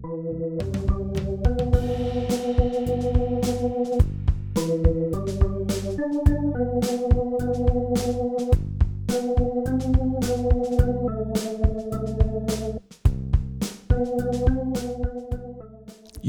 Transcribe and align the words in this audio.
Ihr 0.00 0.06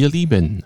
Lieben, 0.09 0.63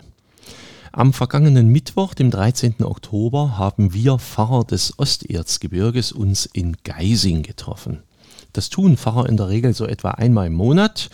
am 0.92 1.12
vergangenen 1.12 1.68
Mittwoch, 1.68 2.14
dem 2.14 2.30
13. 2.30 2.76
Oktober, 2.84 3.58
haben 3.58 3.92
wir 3.92 4.18
Pfarrer 4.18 4.64
des 4.64 4.98
Osterzgebirges 4.98 6.12
uns 6.12 6.46
in 6.46 6.78
Geising 6.84 7.42
getroffen. 7.42 8.02
Das 8.54 8.70
tun 8.70 8.96
Pfarrer 8.96 9.28
in 9.28 9.36
der 9.36 9.48
Regel 9.48 9.74
so 9.74 9.84
etwa 9.84 10.12
einmal 10.12 10.46
im 10.46 10.54
Monat, 10.54 11.10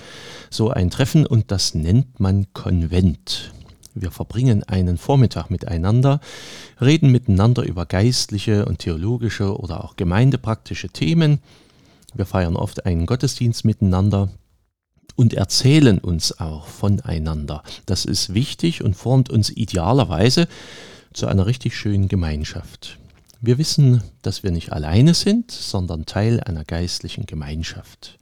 so 0.51 0.71
ein 0.71 0.91
Treffen 0.91 1.27
und 1.27 1.51
das 1.51 1.75
nennt 1.75 2.21
man 2.21 2.47
Konvent. 2.53 3.51
Wir 3.95 4.13
verbringen 4.13 4.63
einen 4.63 4.99
Vormittag 4.99 5.51
miteinander, 5.51 6.21
reden 6.81 7.11
miteinander 7.11 7.65
über 7.65 7.87
geistliche 7.87 8.67
und 8.67 8.79
theologische 8.79 9.59
oder 9.59 9.83
auch 9.83 9.97
gemeindepraktische 9.97 10.91
Themen. 10.91 11.41
Wir 12.15 12.27
feiern 12.27 12.57
oft 12.57 12.87
einen 12.87 13.07
Gottesdienst 13.07 13.65
miteinander, 13.65 14.29
und 15.17 15.35
erzählen 15.35 15.99
uns 15.99 16.41
auch 16.41 16.67
voneinander. 16.67 17.63
Das 17.85 18.07
ist 18.07 18.33
wichtig 18.33 18.83
und 18.83 18.97
formt 18.97 19.29
uns 19.29 19.51
idealerweise 19.51 20.49
zu 21.13 21.27
einer 21.27 21.47
richtig 21.47 21.77
schönen 21.77 22.09
Gemeinschaft. 22.09 23.00
Wir 23.43 23.57
wissen, 23.57 24.03
dass 24.21 24.43
wir 24.43 24.51
nicht 24.51 24.71
alleine 24.71 25.15
sind, 25.15 25.51
sondern 25.51 26.05
Teil 26.05 26.41
einer 26.41 26.63
geistlichen 26.63 27.25
Gemeinschaft. 27.25 28.19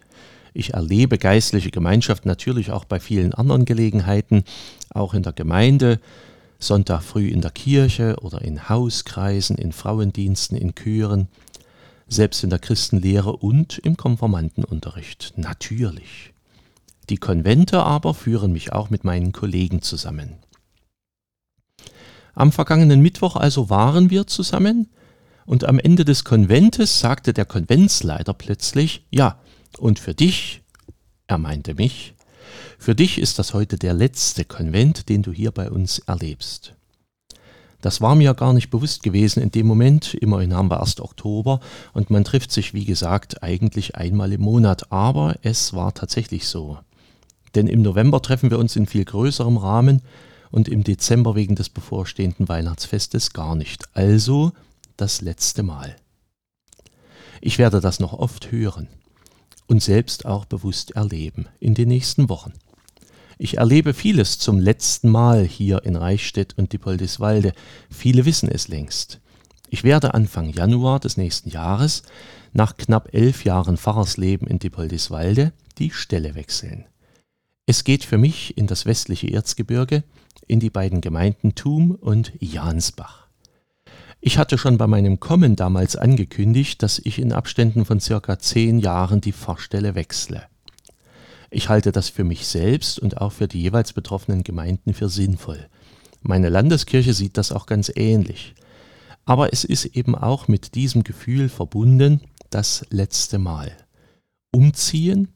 Ich 0.54 0.74
erlebe 0.74 1.18
geistliche 1.18 1.72
Gemeinschaft 1.72 2.24
natürlich 2.24 2.70
auch 2.70 2.84
bei 2.84 3.00
vielen 3.00 3.34
anderen 3.34 3.64
Gelegenheiten, 3.64 4.44
auch 4.90 5.14
in 5.14 5.24
der 5.24 5.32
Gemeinde, 5.32 5.98
Sonntag 6.60 7.02
früh 7.02 7.28
in 7.28 7.40
der 7.40 7.50
Kirche 7.50 8.16
oder 8.22 8.42
in 8.42 8.68
Hauskreisen, 8.68 9.58
in 9.58 9.72
Frauendiensten, 9.72 10.56
in 10.56 10.74
Chören, 10.76 11.26
selbst 12.06 12.44
in 12.44 12.50
der 12.50 12.60
Christenlehre 12.60 13.36
und 13.36 13.78
im 13.78 13.96
Konformantenunterricht. 13.96 15.34
Natürlich. 15.36 16.32
Die 17.10 17.16
Konvente 17.16 17.82
aber 17.82 18.14
führen 18.14 18.52
mich 18.52 18.72
auch 18.72 18.88
mit 18.88 19.02
meinen 19.02 19.32
Kollegen 19.32 19.82
zusammen. 19.82 20.34
Am 22.34 22.52
vergangenen 22.52 23.00
Mittwoch 23.00 23.34
also 23.34 23.68
waren 23.68 24.10
wir 24.10 24.28
zusammen 24.28 24.88
und 25.48 25.64
am 25.64 25.78
Ende 25.78 26.04
des 26.04 26.24
Konventes 26.24 27.00
sagte 27.00 27.32
der 27.32 27.46
Konventsleiter 27.46 28.34
plötzlich, 28.34 29.06
ja, 29.10 29.40
und 29.78 29.98
für 29.98 30.12
dich, 30.12 30.60
er 31.26 31.38
meinte 31.38 31.72
mich, 31.72 32.14
für 32.78 32.94
dich 32.94 33.18
ist 33.18 33.38
das 33.38 33.54
heute 33.54 33.78
der 33.78 33.94
letzte 33.94 34.44
Konvent, 34.44 35.08
den 35.08 35.22
du 35.22 35.32
hier 35.32 35.50
bei 35.50 35.70
uns 35.70 36.00
erlebst. 36.00 36.74
Das 37.80 38.02
war 38.02 38.14
mir 38.14 38.34
gar 38.34 38.52
nicht 38.52 38.68
bewusst 38.68 39.02
gewesen 39.02 39.42
in 39.42 39.50
dem 39.50 39.66
Moment. 39.66 40.12
Immerhin 40.12 40.52
haben 40.52 40.70
wir 40.70 40.80
erst 40.80 41.00
Oktober 41.00 41.60
und 41.94 42.10
man 42.10 42.24
trifft 42.24 42.52
sich, 42.52 42.74
wie 42.74 42.84
gesagt, 42.84 43.42
eigentlich 43.42 43.96
einmal 43.96 44.34
im 44.34 44.42
Monat. 44.42 44.92
Aber 44.92 45.36
es 45.40 45.72
war 45.72 45.94
tatsächlich 45.94 46.46
so. 46.46 46.76
Denn 47.54 47.68
im 47.68 47.80
November 47.80 48.20
treffen 48.20 48.50
wir 48.50 48.58
uns 48.58 48.76
in 48.76 48.86
viel 48.86 49.06
größerem 49.06 49.56
Rahmen 49.56 50.02
und 50.50 50.68
im 50.68 50.84
Dezember 50.84 51.34
wegen 51.36 51.54
des 51.54 51.70
bevorstehenden 51.70 52.50
Weihnachtsfestes 52.50 53.32
gar 53.32 53.54
nicht. 53.54 53.84
Also 53.94 54.52
das 54.98 55.20
letzte 55.20 55.62
Mal. 55.62 55.96
Ich 57.40 57.58
werde 57.58 57.80
das 57.80 58.00
noch 58.00 58.12
oft 58.12 58.50
hören 58.50 58.88
und 59.66 59.82
selbst 59.82 60.26
auch 60.26 60.44
bewusst 60.44 60.90
erleben 60.92 61.46
in 61.60 61.74
den 61.74 61.88
nächsten 61.88 62.28
Wochen. 62.28 62.52
Ich 63.38 63.58
erlebe 63.58 63.94
vieles 63.94 64.40
zum 64.40 64.58
letzten 64.58 65.08
Mal 65.08 65.44
hier 65.44 65.84
in 65.84 65.94
Reichstätt 65.94 66.58
und 66.58 66.72
Dippoldiswalde. 66.72 67.52
Viele 67.88 68.24
wissen 68.24 68.48
es 68.48 68.66
längst. 68.66 69.20
Ich 69.70 69.84
werde 69.84 70.14
Anfang 70.14 70.50
Januar 70.50 70.98
des 70.98 71.16
nächsten 71.16 71.50
Jahres, 71.50 72.02
nach 72.52 72.76
knapp 72.76 73.14
elf 73.14 73.44
Jahren 73.44 73.76
Pfarrersleben 73.76 74.48
in 74.48 74.58
Dippoldiswalde, 74.58 75.52
die 75.78 75.90
Stelle 75.90 76.34
wechseln. 76.34 76.86
Es 77.66 77.84
geht 77.84 78.04
für 78.04 78.18
mich 78.18 78.58
in 78.58 78.66
das 78.66 78.86
westliche 78.86 79.30
Erzgebirge, 79.30 80.02
in 80.48 80.58
die 80.58 80.70
beiden 80.70 81.00
Gemeinden 81.00 81.54
Thum 81.54 81.92
und 81.92 82.32
Jansbach. 82.40 83.27
Ich 84.20 84.36
hatte 84.36 84.58
schon 84.58 84.78
bei 84.78 84.88
meinem 84.88 85.20
Kommen 85.20 85.54
damals 85.54 85.94
angekündigt, 85.94 86.82
dass 86.82 86.98
ich 86.98 87.20
in 87.20 87.32
Abständen 87.32 87.84
von 87.84 88.00
circa 88.00 88.38
zehn 88.38 88.80
Jahren 88.80 89.20
die 89.20 89.32
Pfarrstelle 89.32 89.94
wechsle. 89.94 90.42
Ich 91.50 91.68
halte 91.68 91.92
das 91.92 92.08
für 92.08 92.24
mich 92.24 92.46
selbst 92.46 92.98
und 92.98 93.20
auch 93.20 93.32
für 93.32 93.46
die 93.46 93.62
jeweils 93.62 93.92
betroffenen 93.92 94.42
Gemeinden 94.42 94.92
für 94.92 95.08
sinnvoll. 95.08 95.68
Meine 96.20 96.48
Landeskirche 96.48 97.14
sieht 97.14 97.36
das 97.36 97.52
auch 97.52 97.66
ganz 97.66 97.92
ähnlich. 97.94 98.54
Aber 99.24 99.52
es 99.52 99.62
ist 99.62 99.84
eben 99.84 100.14
auch 100.16 100.48
mit 100.48 100.74
diesem 100.74 101.04
Gefühl 101.04 101.48
verbunden, 101.48 102.20
das 102.50 102.84
letzte 102.90 103.38
Mal. 103.38 103.72
Umziehen 104.50 105.28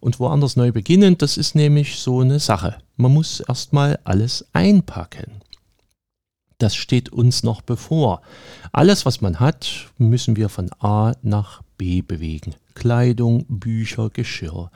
und 0.00 0.20
woanders 0.20 0.54
neu 0.54 0.70
beginnen, 0.70 1.18
das 1.18 1.36
ist 1.36 1.54
nämlich 1.54 1.96
so 1.96 2.20
eine 2.20 2.38
Sache. 2.38 2.78
Man 2.96 3.12
muss 3.12 3.40
erstmal 3.40 3.98
alles 4.04 4.46
einpacken. 4.52 5.41
Das 6.62 6.76
steht 6.76 7.08
uns 7.08 7.42
noch 7.42 7.60
bevor. 7.60 8.22
Alles, 8.70 9.04
was 9.04 9.20
man 9.20 9.40
hat, 9.40 9.90
müssen 9.98 10.36
wir 10.36 10.48
von 10.48 10.70
A 10.78 11.12
nach 11.20 11.60
B 11.76 12.02
bewegen. 12.02 12.54
Kleidung, 12.74 13.46
Bücher, 13.48 14.10
Geschirr, 14.10 14.70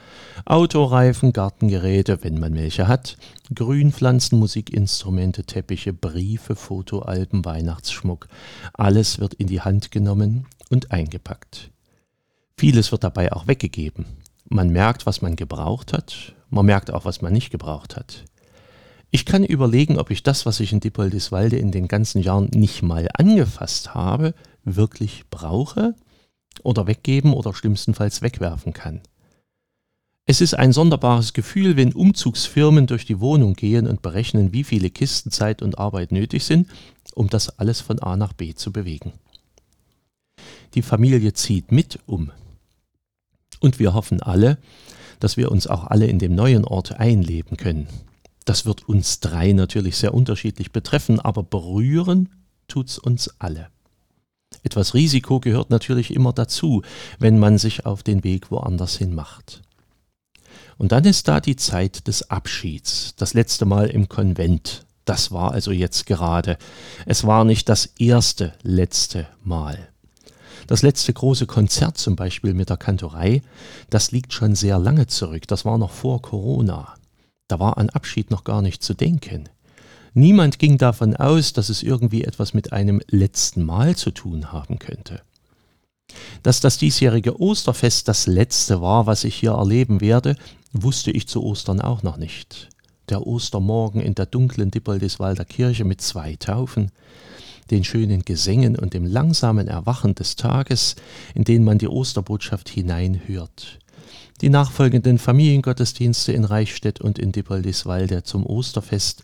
Autoreifen, 0.46 1.32
Gartengeräte, 1.32 2.24
wenn 2.24 2.40
man 2.40 2.56
welche 2.56 2.88
hat, 2.88 3.16
Grünpflanzen, 3.54 4.36
Musikinstrumente, 4.40 5.44
Teppiche, 5.44 5.92
Briefe, 5.92 6.56
Fotoalben, 6.56 7.44
Weihnachtsschmuck. 7.44 8.26
Alles 8.72 9.20
wird 9.20 9.34
in 9.34 9.46
die 9.46 9.60
Hand 9.60 9.92
genommen 9.92 10.46
und 10.70 10.90
eingepackt. 10.90 11.70
Vieles 12.56 12.90
wird 12.90 13.04
dabei 13.04 13.32
auch 13.32 13.46
weggegeben. 13.46 14.06
Man 14.48 14.70
merkt, 14.70 15.06
was 15.06 15.22
man 15.22 15.36
gebraucht 15.36 15.92
hat. 15.92 16.34
Man 16.50 16.66
merkt 16.66 16.92
auch, 16.92 17.04
was 17.04 17.22
man 17.22 17.32
nicht 17.32 17.50
gebraucht 17.50 17.94
hat. 17.94 18.24
Ich 19.10 19.24
kann 19.24 19.44
überlegen, 19.44 19.98
ob 19.98 20.10
ich 20.10 20.22
das, 20.22 20.46
was 20.46 20.60
ich 20.60 20.72
in 20.72 20.80
Dippoldiswalde 20.80 21.56
in 21.56 21.70
den 21.70 21.88
ganzen 21.88 22.20
Jahren 22.20 22.48
nicht 22.52 22.82
mal 22.82 23.08
angefasst 23.14 23.94
habe, 23.94 24.34
wirklich 24.64 25.24
brauche 25.30 25.94
oder 26.62 26.86
weggeben 26.86 27.32
oder 27.32 27.54
schlimmstenfalls 27.54 28.22
wegwerfen 28.22 28.72
kann. 28.72 29.00
Es 30.28 30.40
ist 30.40 30.54
ein 30.54 30.72
sonderbares 30.72 31.34
Gefühl, 31.34 31.76
wenn 31.76 31.92
Umzugsfirmen 31.92 32.88
durch 32.88 33.06
die 33.06 33.20
Wohnung 33.20 33.54
gehen 33.54 33.86
und 33.86 34.02
berechnen, 34.02 34.52
wie 34.52 34.64
viele 34.64 34.90
Kisten 34.90 35.30
Zeit 35.30 35.62
und 35.62 35.78
Arbeit 35.78 36.10
nötig 36.10 36.44
sind, 36.44 36.68
um 37.14 37.28
das 37.28 37.60
alles 37.60 37.80
von 37.80 38.00
A 38.00 38.16
nach 38.16 38.32
B 38.32 38.52
zu 38.52 38.72
bewegen. 38.72 39.12
Die 40.74 40.82
Familie 40.82 41.32
zieht 41.32 41.70
mit 41.70 42.00
um. 42.06 42.32
Und 43.60 43.78
wir 43.78 43.94
hoffen 43.94 44.20
alle, 44.20 44.58
dass 45.20 45.36
wir 45.36 45.52
uns 45.52 45.68
auch 45.68 45.84
alle 45.84 46.06
in 46.06 46.18
dem 46.18 46.34
neuen 46.34 46.64
Ort 46.64 46.98
einleben 46.98 47.56
können. 47.56 47.86
Das 48.46 48.64
wird 48.64 48.88
uns 48.88 49.20
drei 49.20 49.52
natürlich 49.52 49.98
sehr 49.98 50.14
unterschiedlich 50.14 50.72
betreffen, 50.72 51.20
aber 51.20 51.42
berühren 51.42 52.30
tut's 52.68 52.96
uns 52.96 53.28
alle. 53.38 53.68
Etwas 54.62 54.94
Risiko 54.94 55.40
gehört 55.40 55.68
natürlich 55.70 56.14
immer 56.14 56.32
dazu, 56.32 56.82
wenn 57.18 57.38
man 57.38 57.58
sich 57.58 57.84
auf 57.86 58.02
den 58.02 58.24
Weg 58.24 58.50
woanders 58.50 58.96
hin 58.96 59.14
macht. 59.14 59.62
Und 60.78 60.92
dann 60.92 61.04
ist 61.04 61.26
da 61.26 61.40
die 61.40 61.56
Zeit 61.56 62.06
des 62.06 62.30
Abschieds, 62.30 63.14
das 63.16 63.34
letzte 63.34 63.66
Mal 63.66 63.88
im 63.88 64.08
Konvent. 64.08 64.86
Das 65.04 65.32
war 65.32 65.50
also 65.50 65.72
jetzt 65.72 66.06
gerade. 66.06 66.56
Es 67.04 67.26
war 67.26 67.44
nicht 67.44 67.68
das 67.68 67.86
erste 67.98 68.52
letzte 68.62 69.26
Mal. 69.42 69.88
Das 70.68 70.82
letzte 70.82 71.12
große 71.12 71.46
Konzert 71.46 71.98
zum 71.98 72.14
Beispiel 72.14 72.54
mit 72.54 72.70
der 72.70 72.76
Kantorei, 72.76 73.42
das 73.90 74.12
liegt 74.12 74.32
schon 74.32 74.54
sehr 74.54 74.78
lange 74.78 75.08
zurück. 75.08 75.48
Das 75.48 75.64
war 75.64 75.78
noch 75.78 75.92
vor 75.92 76.22
Corona. 76.22 76.94
Da 77.48 77.58
war 77.60 77.78
an 77.78 77.90
Abschied 77.90 78.30
noch 78.30 78.44
gar 78.44 78.62
nicht 78.62 78.82
zu 78.82 78.94
denken. 78.94 79.48
Niemand 80.14 80.58
ging 80.58 80.78
davon 80.78 81.14
aus, 81.14 81.52
dass 81.52 81.68
es 81.68 81.82
irgendwie 81.82 82.24
etwas 82.24 82.54
mit 82.54 82.72
einem 82.72 83.02
letzten 83.08 83.62
Mal 83.62 83.96
zu 83.96 84.10
tun 84.10 84.52
haben 84.52 84.78
könnte. 84.78 85.20
Dass 86.42 86.60
das 86.60 86.78
diesjährige 86.78 87.40
Osterfest 87.40 88.08
das 88.08 88.26
letzte 88.26 88.80
war, 88.80 89.06
was 89.06 89.24
ich 89.24 89.34
hier 89.34 89.52
erleben 89.52 90.00
werde, 90.00 90.36
wusste 90.72 91.10
ich 91.10 91.28
zu 91.28 91.42
Ostern 91.42 91.80
auch 91.80 92.02
noch 92.02 92.16
nicht. 92.16 92.68
Der 93.08 93.26
Ostermorgen 93.26 94.00
in 94.00 94.14
der 94.14 94.26
dunklen 94.26 94.70
Dippoldiswalder 94.70 95.44
Kirche 95.44 95.84
mit 95.84 96.00
zwei 96.00 96.36
Taufen, 96.36 96.90
den 97.70 97.84
schönen 97.84 98.22
Gesängen 98.22 98.76
und 98.76 98.94
dem 98.94 99.04
langsamen 99.04 99.68
Erwachen 99.68 100.14
des 100.14 100.36
Tages, 100.36 100.96
in 101.34 101.44
den 101.44 101.64
man 101.64 101.78
die 101.78 101.88
Osterbotschaft 101.88 102.68
hineinhört. 102.68 103.78
Die 104.40 104.48
nachfolgenden 104.48 105.18
Familiengottesdienste 105.18 106.32
in 106.32 106.44
Reichstätt 106.44 107.00
und 107.00 107.18
in 107.18 107.32
Dippoldiswalde 107.32 108.22
zum 108.22 108.44
Osterfest, 108.44 109.22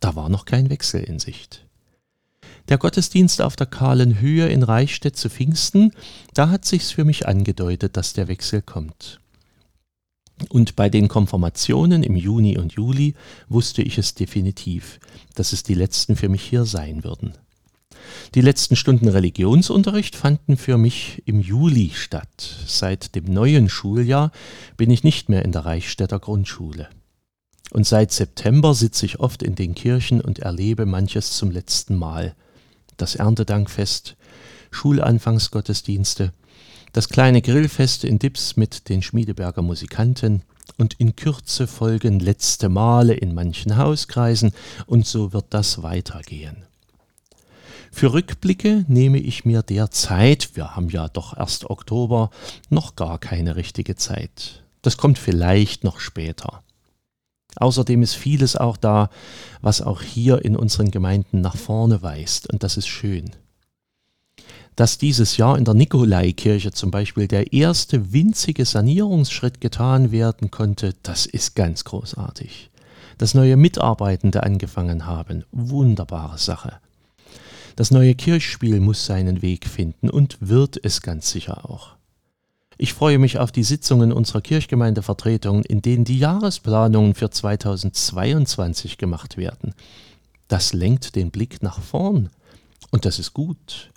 da 0.00 0.16
war 0.16 0.28
noch 0.28 0.44
kein 0.44 0.70
Wechsel 0.70 1.02
in 1.02 1.18
Sicht. 1.18 1.64
Der 2.68 2.78
Gottesdienst 2.78 3.40
auf 3.40 3.56
der 3.56 3.66
kahlen 3.66 4.20
Höhe 4.20 4.48
in 4.48 4.62
Reichstätt 4.62 5.16
zu 5.16 5.30
Pfingsten, 5.30 5.92
da 6.34 6.50
hat 6.50 6.64
sich's 6.64 6.90
für 6.90 7.04
mich 7.04 7.26
angedeutet, 7.26 7.96
dass 7.96 8.12
der 8.12 8.28
Wechsel 8.28 8.60
kommt. 8.60 9.20
Und 10.50 10.76
bei 10.76 10.88
den 10.88 11.08
Konfirmationen 11.08 12.02
im 12.02 12.14
Juni 12.14 12.58
und 12.58 12.74
Juli 12.74 13.14
wusste 13.48 13.82
ich 13.82 13.98
es 13.98 14.14
definitiv, 14.14 15.00
dass 15.34 15.52
es 15.52 15.62
die 15.62 15.74
letzten 15.74 16.14
für 16.14 16.28
mich 16.28 16.42
hier 16.42 16.64
sein 16.64 17.04
würden. 17.04 17.32
Die 18.34 18.40
letzten 18.40 18.76
Stunden 18.76 19.08
Religionsunterricht 19.08 20.16
fanden 20.16 20.56
für 20.56 20.78
mich 20.78 21.22
im 21.26 21.40
Juli 21.40 21.92
statt. 21.94 22.56
Seit 22.66 23.14
dem 23.14 23.24
neuen 23.24 23.68
Schuljahr 23.68 24.32
bin 24.76 24.90
ich 24.90 25.04
nicht 25.04 25.28
mehr 25.28 25.44
in 25.44 25.52
der 25.52 25.64
Reichstädter 25.64 26.18
Grundschule. 26.18 26.88
Und 27.70 27.86
seit 27.86 28.12
September 28.12 28.74
sitze 28.74 29.06
ich 29.06 29.20
oft 29.20 29.42
in 29.42 29.54
den 29.54 29.74
Kirchen 29.74 30.20
und 30.20 30.38
erlebe 30.38 30.86
manches 30.86 31.36
zum 31.36 31.50
letzten 31.50 31.96
Mal. 31.96 32.34
Das 32.96 33.14
Erntedankfest, 33.14 34.16
Schulanfangsgottesdienste, 34.70 36.32
das 36.92 37.08
kleine 37.08 37.42
Grillfest 37.42 38.04
in 38.04 38.18
Dips 38.18 38.56
mit 38.56 38.88
den 38.88 39.02
Schmiedeberger 39.02 39.62
Musikanten 39.62 40.42
und 40.78 40.94
in 40.94 41.16
Kürze 41.16 41.66
folgen 41.66 42.20
letzte 42.20 42.68
Male 42.68 43.14
in 43.14 43.34
manchen 43.34 43.76
Hauskreisen 43.76 44.52
und 44.86 45.06
so 45.06 45.32
wird 45.32 45.46
das 45.50 45.82
weitergehen. 45.82 46.67
Für 47.90 48.12
Rückblicke 48.12 48.84
nehme 48.88 49.18
ich 49.18 49.44
mir 49.44 49.62
derzeit, 49.62 50.50
wir 50.54 50.76
haben 50.76 50.88
ja 50.90 51.08
doch 51.08 51.36
erst 51.36 51.68
Oktober, 51.68 52.30
noch 52.68 52.96
gar 52.96 53.18
keine 53.18 53.56
richtige 53.56 53.96
Zeit. 53.96 54.62
Das 54.82 54.96
kommt 54.96 55.18
vielleicht 55.18 55.84
noch 55.84 56.00
später. 56.00 56.62
Außerdem 57.56 58.02
ist 58.02 58.14
vieles 58.14 58.56
auch 58.56 58.76
da, 58.76 59.10
was 59.60 59.82
auch 59.82 60.02
hier 60.02 60.44
in 60.44 60.56
unseren 60.56 60.90
Gemeinden 60.90 61.40
nach 61.40 61.56
vorne 61.56 62.02
weist, 62.02 62.52
und 62.52 62.62
das 62.62 62.76
ist 62.76 62.86
schön. 62.86 63.30
Dass 64.76 64.98
dieses 64.98 65.36
Jahr 65.38 65.58
in 65.58 65.64
der 65.64 65.74
Nikolaikirche 65.74 66.70
zum 66.70 66.92
Beispiel 66.92 67.26
der 67.26 67.52
erste 67.52 68.12
winzige 68.12 68.64
Sanierungsschritt 68.64 69.60
getan 69.60 70.12
werden 70.12 70.52
konnte, 70.52 70.94
das 71.02 71.26
ist 71.26 71.56
ganz 71.56 71.82
großartig. 71.82 72.70
Dass 73.16 73.34
neue 73.34 73.56
Mitarbeitende 73.56 74.44
angefangen 74.44 75.06
haben, 75.06 75.44
wunderbare 75.50 76.38
Sache. 76.38 76.78
Das 77.78 77.92
neue 77.92 78.16
Kirchspiel 78.16 78.80
muss 78.80 79.06
seinen 79.06 79.40
Weg 79.40 79.68
finden 79.68 80.10
und 80.10 80.36
wird 80.40 80.84
es 80.84 81.00
ganz 81.00 81.30
sicher 81.30 81.70
auch. 81.70 81.94
Ich 82.76 82.92
freue 82.92 83.18
mich 83.18 83.38
auf 83.38 83.52
die 83.52 83.62
Sitzungen 83.62 84.12
unserer 84.12 84.40
Kirchgemeindevertretungen, 84.40 85.62
in 85.62 85.80
denen 85.80 86.04
die 86.04 86.18
Jahresplanungen 86.18 87.14
für 87.14 87.30
2022 87.30 88.98
gemacht 88.98 89.36
werden. 89.36 89.74
Das 90.48 90.72
lenkt 90.72 91.14
den 91.14 91.30
Blick 91.30 91.62
nach 91.62 91.80
vorn. 91.80 92.30
Und 92.90 93.04
das 93.04 93.20
ist 93.20 93.32
gut. 93.32 93.92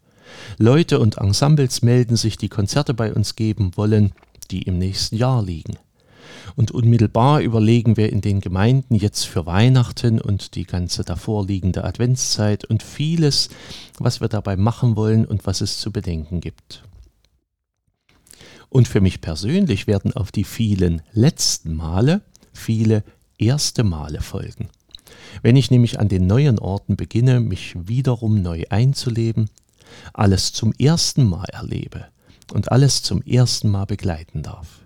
Leute 0.60 1.00
und 1.00 1.18
Ensembles 1.18 1.82
melden 1.82 2.18
sich, 2.18 2.38
die 2.38 2.50
Konzerte 2.50 2.94
bei 2.94 3.12
uns 3.12 3.36
geben 3.36 3.72
wollen, 3.78 4.12
die 4.52 4.62
im 4.62 4.78
nächsten 4.78 5.16
Jahr 5.16 5.42
liegen. 5.42 5.80
Und 6.56 6.72
unmittelbar 6.72 7.42
überlegen 7.42 7.98
wir 7.98 8.12
in 8.12 8.22
den 8.22 8.42
Gemeinden 8.42 8.96
jetzt 8.96 9.26
für 9.26 9.46
Weihnachten 9.46 10.20
und 10.20 10.56
die 10.56 10.66
ganze 10.66 11.04
davorliegende 11.04 11.84
Adventszeit 11.84 12.66
und 12.66 12.84
vieles, 12.84 13.50
was 14.00 14.22
wir 14.22 14.28
dabei 14.28 14.56
machen 14.56 14.96
wollen 14.96 15.26
und 15.26 15.46
was 15.46 15.62
es 15.62 15.80
zu 15.80 15.92
bedenken 15.92 16.42
gibt. 16.42 16.84
Und 18.70 18.88
für 18.88 19.02
mich 19.02 19.22
persönlich 19.22 19.88
werden 19.88 20.14
auf 20.14 20.32
die 20.32 20.46
vielen 20.46 21.02
letzten 21.12 21.76
Male 21.76 22.22
viele 22.54 23.04
erste 23.38 23.84
Male 23.84 24.22
folgen. 24.22 24.70
Wenn 25.42 25.56
ich 25.56 25.72
nämlich 25.72 26.00
an 26.00 26.10
den 26.10 26.28
neuen 26.28 26.60
Orten 26.60 26.96
beginne, 26.96 27.40
mich 27.40 27.76
wiederum 27.76 28.42
neu 28.42 28.64
einzuleben, 28.70 29.50
alles 30.14 30.54
zum 30.54 30.74
ersten 30.74 31.26
Mal 31.26 31.46
erlebe 31.46 32.06
und 32.54 32.72
alles 32.72 33.02
zum 33.02 33.22
ersten 33.24 33.70
Mal 33.70 33.86
begleiten 33.86 34.44
darf. 34.44 34.82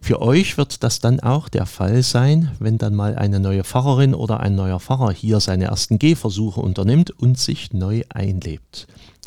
Für 0.00 0.22
euch 0.22 0.56
wird 0.56 0.82
das 0.82 0.98
dann 0.98 1.20
auch 1.20 1.48
der 1.48 1.66
Fall 1.66 2.02
sein, 2.02 2.52
wenn 2.58 2.78
dann 2.78 2.94
mal 2.94 3.16
eine 3.16 3.40
neue 3.40 3.64
Pfarrerin 3.64 4.14
oder 4.14 4.40
ein 4.40 4.54
neuer 4.54 4.80
Pfarrer 4.80 5.12
hier 5.12 5.40
seine 5.40 5.66
ersten 5.66 5.98
Gehversuche 5.98 6.60
unternimmt 6.60 7.10
und 7.10 7.38
sich 7.38 7.72
neu 7.72 8.02
einlebt. 8.08 8.86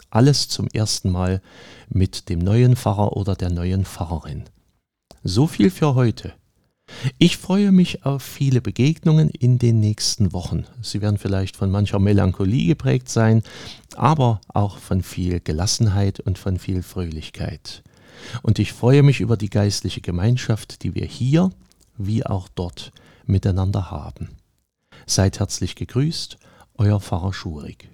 Alles 0.09 0.47
zum 0.47 0.67
ersten 0.67 1.09
Mal 1.11 1.41
mit 1.89 2.29
dem 2.29 2.39
neuen 2.39 2.75
Pfarrer 2.75 3.15
oder 3.15 3.35
der 3.35 3.49
neuen 3.49 3.85
Pfarrerin. 3.85 4.43
So 5.23 5.47
viel 5.47 5.69
für 5.69 5.95
heute. 5.95 6.33
Ich 7.17 7.37
freue 7.37 7.71
mich 7.71 8.05
auf 8.05 8.21
viele 8.21 8.61
Begegnungen 8.61 9.29
in 9.29 9.57
den 9.57 9.79
nächsten 9.79 10.33
Wochen. 10.33 10.65
Sie 10.81 11.01
werden 11.01 11.17
vielleicht 11.17 11.55
von 11.55 11.71
mancher 11.71 11.99
Melancholie 11.99 12.67
geprägt 12.67 13.09
sein, 13.09 13.41
aber 13.95 14.41
auch 14.49 14.77
von 14.77 15.01
viel 15.01 15.39
Gelassenheit 15.39 16.19
und 16.19 16.37
von 16.37 16.59
viel 16.59 16.83
Fröhlichkeit. 16.83 17.83
Und 18.41 18.59
ich 18.59 18.73
freue 18.73 19.03
mich 19.03 19.19
über 19.19 19.37
die 19.37 19.49
geistliche 19.49 20.01
Gemeinschaft, 20.01 20.83
die 20.83 20.95
wir 20.95 21.05
hier 21.05 21.49
wie 21.97 22.25
auch 22.25 22.47
dort 22.47 22.91
miteinander 23.25 23.91
haben. 23.91 24.29
Seid 25.05 25.39
herzlich 25.39 25.75
gegrüßt, 25.75 26.37
euer 26.75 26.99
Pfarrer 26.99 27.33
Schurig. 27.33 27.89